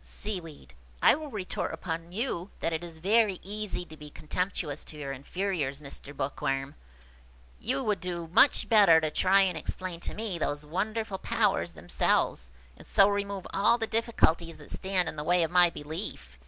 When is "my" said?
15.50-15.68